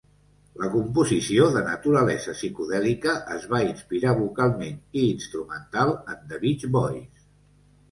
La 0.59 0.69
composició, 0.75 1.49
de 1.55 1.61
naturalesa 1.67 2.33
psicodèlica, 2.37 3.13
es 3.37 3.45
va 3.53 3.61
inspirar 3.67 4.15
vocalment 4.23 4.83
i 5.03 5.07
instrumental 5.13 5.95
en 6.01 6.27
"The 6.33 6.43
Beach 6.49 6.69
Boys". 6.81 7.25